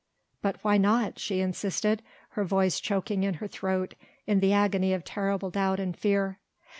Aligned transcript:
"But 0.41 0.55
why 0.63 0.79
not?" 0.79 1.19
she 1.19 1.41
insisted, 1.41 2.01
her 2.29 2.43
voice 2.43 2.79
choking 2.79 3.21
in 3.21 3.35
her 3.35 3.47
throat 3.47 3.93
in 4.25 4.39
the 4.39 4.51
agony 4.51 4.93
of 4.93 5.03
terrible 5.05 5.51
doubt 5.51 5.79
and 5.79 5.95
fear. 5.95 6.39